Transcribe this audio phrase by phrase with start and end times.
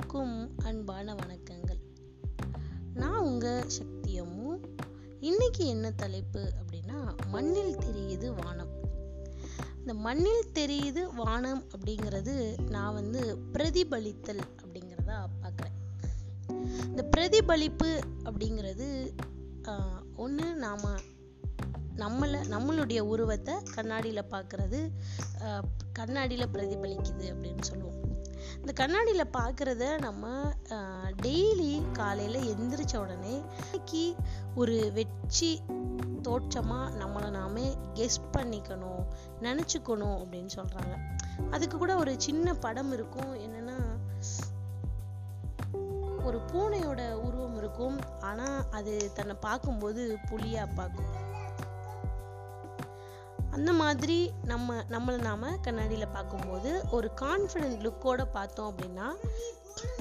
[0.00, 1.80] அனைவருக்கும் அன்பான வணக்கங்கள்.
[2.94, 4.52] நான் உங்க சக்தியம்மு
[5.20, 8.72] இன்னைக்கு என்ன தலைப்பு அப்படின்னா மண்ணில் தெரியுது வானம்.
[9.78, 12.36] இந்த மண்ணில் தெரியுது வானம் அப்படிங்கிறது
[12.68, 13.22] நான் வந்து
[13.52, 15.76] பிரதிபலித்தல் அப்படிங்கிறதா பார்க்குறேன்.
[16.86, 17.90] இந்த பிரதிபலிப்பு
[18.24, 18.88] அப்படிங்கிறது
[20.16, 20.88] ஒன்று நாம்
[22.02, 24.80] நம்மளை நம்மளுடைய உருவத்தை கண்ணாடியில் பார்க்குறது
[25.98, 27.98] கண்ணாடியில் பிரதிபலிக்குது அப்படின்னு சொல்லுவோம்.
[28.60, 30.26] இந்த கண்ணாடியில் பார்க்குறத நம்ம
[31.26, 34.04] டெய்லி காலையில் எந்திரிச்ச உடனே இன்னைக்கு
[34.54, 35.52] ஒரு வெற்றி
[36.26, 37.66] தோற்றமாக நம்மளை நாமே
[37.98, 39.02] கெஸ் பண்ணிக்கணும்
[39.46, 40.94] நினச்சிக்கணும் அப்படின்னு சொல்கிறாங்க
[41.50, 43.32] அதுக்கு கூட ஒரு சின்ன படம் இருக்கும்.
[43.44, 43.78] என்னென்னா
[46.28, 47.98] ஒரு பூனையோட உருவம் இருக்கும்.
[48.28, 51.14] ஆனால் அது தன்னை பார்க்கும்போது புலியாக பார்க்கும்.
[53.60, 59.06] அந்த மாதிரி நம்ம நம்மளை நாம கண்ணாடியில் பார்க்கும்போது ஒரு கான்ஃபிடென்ட் லுக்கோட பார்த்தோம் அப்படின்னா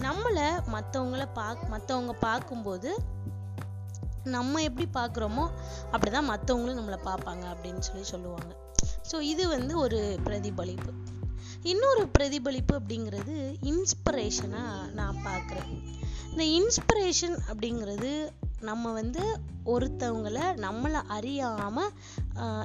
[0.01, 2.91] நம்மளை மற்றவங்கள பாக் மற்றவங்க பார்க்கும்போது
[4.23, 5.45] நம்ம எப்படி பார்க்குறோமோ
[5.91, 8.51] அப்படிதான் மற்றவங்களும் நம்மளை பார்ப்பாங்க அப்படின்னு சொல்லி சொல்லுவாங்க.
[9.11, 10.91] ஸோ இது வந்து ஒரு பிரதிபலிப்பு.
[11.63, 13.37] இன்னொரு பிரதிபலிப்பு அப்படிங்கிறது
[13.71, 15.73] இன்ஸ்பிரேஷனாக நான் பார்க்குறேன்.
[16.31, 18.11] இந்த இன்ஸ்பிரேஷன் அப்படிங்கிறது
[18.61, 19.23] நம்ம வந்து
[19.65, 21.91] ஒருத்தவங்களை நம்மளை அறியாமல்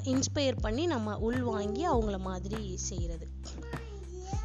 [0.05, 3.27] இன்ஸ்பயர் பண்ணி நம்ம உள்வாங்கி அவங்கள மாதிரி செய்கிறது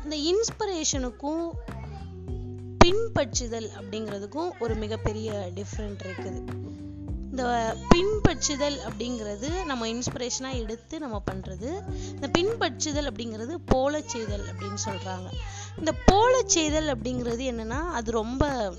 [0.04, 1.50] இந்த இன்ஸ்பிரேஷனுக்கும்
[2.86, 6.42] பின்பற்றுதல் அப்படிங்கிறதுக்கும் ஒரு மிகப்பெரிய டிஃப்ரெண்ட் இருக்குது.
[7.32, 11.70] இந்த பின்பற்றுதல் அப்படிங்கிறது நம்ம இன்ஸ்பிரேஷனாக எடுத்து நம்ம பண்ணுறது
[12.08, 15.28] இந்த பின்பற்றுதல் அப்படிங்கிறது போல செய்தல் அப்படின்னு சொல்கிறாங்க
[15.78, 18.74] இந்த போல செய்தல் அப்படிங்கிறது என்னென்னா அது ரொம்ப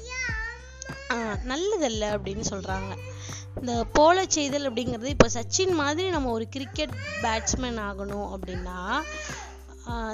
[1.50, 2.90] நல்லதல்ல அப்படின்னு சொல்கிறாங்க
[3.60, 8.78] இந்த போல செய்தல் அப்படிங்கிறது இப்போ சச்சின் மாதிரி நம்ம ஒரு கிரிக்கெட் பேட்ஸ்மேன் ஆகணும் அப்படின்னா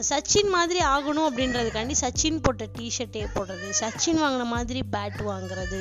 [0.09, 5.81] சச்சின் மாதிரி ஆகணும் அப்படின்றதுக்காண்டி சச்சின் போட்ட டிஷர்ட்டே போடுறது சச்சின் வாங்கின மாதிரி பேட் வாங்குறது.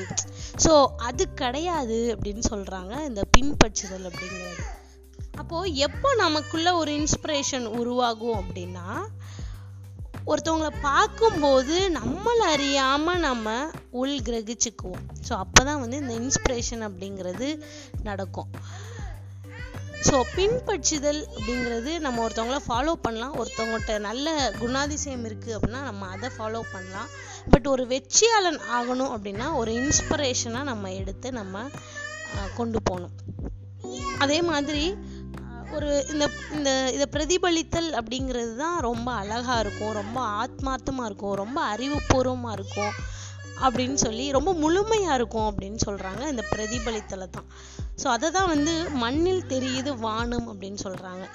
[0.65, 4.63] ஸோ அது கிடையாது அப்படின்னு சொல்கிறாங்க இந்த பின்பற்றுதல் அப்படிங்கிறது.
[5.37, 8.87] அப்போது எப்போ நமக்குள்ள ஒரு இன்ஸ்பிரேஷன் உருவாகும் அப்படின்னா
[10.31, 13.53] ஒருத்தவங்களை பார்க்கும்போது நம்மளை அறியாமல் நம்ம
[14.01, 15.05] உள் கிரகிச்சுக்குவோம்.
[15.27, 17.47] ஸோ அப்போ தான் வந்து இந்த இன்ஸ்பிரேஷன் அப்படிங்கிறது
[18.07, 18.49] நடக்கும்.
[20.07, 23.35] ஸோ பின்பற்றுதல் அப்படிங்கிறது நம்ம ஒருத்தவங்கள ஃபாலோ பண்ணலாம்.
[23.41, 27.09] ஒருத்தவங்கள்ட்ட நல்ல குணாதிசயம் இருக்குது அப்படின்னா நம்ம அதை ஃபாலோ பண்ணலாம்.
[27.53, 31.65] பட் ஒரு வெற்றியாளன் ஆகணும் அப்படின்னா ஒரு இன்ஸ்பிரேஷனாக நம்ம எடுத்து நம்ம
[32.59, 33.15] கொண்டு போகணும்.
[34.23, 34.85] அதே மாதிரி
[35.73, 42.53] ஒரு இந்த இந்த இதை பிரதிபலித்தல் அப்படிங்கிறது தான் ரொம்ப அழகாக இருக்கும் ரொம்ப ஆத்மார்த்தமாக இருக்கும் ரொம்ப அறிவுபூர்வமாக
[42.53, 42.93] இருக்கும்
[43.61, 47.47] அப்படின்னு சொல்லி ரொம்ப முழுமையாக இருக்கும் அப்படின்னு சொல்கிறாங்க இந்த பிரதிபலித்தலை தான்.
[48.03, 51.25] ஸோ அதை தான் வந்து மண்ணில் தெரியுது வானம் அப்படின்னு சொல்கிறாங்க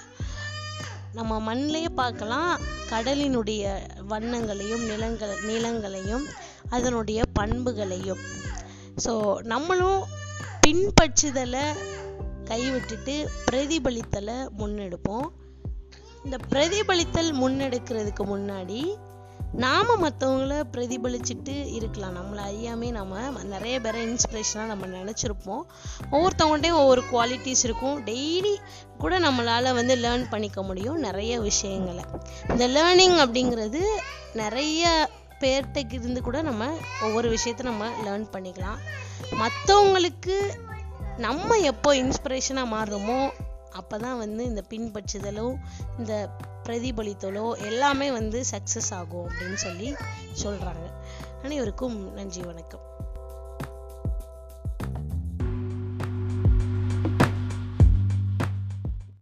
[1.13, 2.51] நம்ம மண்ணிலேயே பார்க்கலாம்
[2.91, 3.63] கடலினுடைய
[4.07, 6.25] வண்ணங்களையும் நிலங்கள் நிலங்களையும்
[6.69, 8.21] அதனுடைய பண்புகளையும்.
[9.05, 10.01] ஸோ நம்மளும்
[10.65, 11.65] பின்பற்றுதலை
[12.51, 13.15] கைவிட்டுட்டு
[13.51, 15.27] பிரதிபலித்தலை முன்னெடுப்போம்.
[16.23, 18.81] இந்த பிரதிபலித்தல் முன்னெடுக்கிறதுக்கு முன்னாடி
[19.53, 22.17] நாம மற்றவங்கள பிரதிபலிச்சுட்டு இருக்கலாம்.
[22.17, 25.63] நம்மளை அறியாமே நம்ம நிறைய பேரை இன்ஸ்பிரேஷனாக நம்ம நினச்சிருப்போம்.
[26.11, 28.05] ஒவ்வொருத்தவங்கள்ட்டையும் ஒவ்வொரு குவாலிட்டிஸ் இருக்கும்.
[28.05, 28.53] டெய்லி
[28.97, 32.03] கூட நம்மளால் வந்து லேர்ன் பண்ணிக்க முடியும் நிறைய விஷயங்களை.
[32.49, 33.81] இந்த லேர்னிங் அப்படிங்கிறது
[34.33, 38.79] நிறைய பேர்கிட்ட இருந்து கூட நம்ம ஒவ்வொரு விஷயத்த நம்ம லேர்ன் பண்ணிக்கலாம்.
[39.41, 40.35] மற்றவங்களுக்கு
[41.21, 43.29] நம்ம எப்போ இன்ஸ்பிரேஷனாக மாறுறோமோ
[43.71, 45.55] அப்போ தான் வந்து இந்த பின்பற்றுதலோ
[45.97, 46.13] இந்த
[46.63, 49.89] பிரதிபலித்தலோ எல்லாமே வந்து சக்ஸஸ் ஆகும் அப்படின்னு சொல்லி
[50.43, 50.85] சொல்கிறாங்க
[51.43, 52.90] அனைவருக்கும் நன்றி வணக்கம்.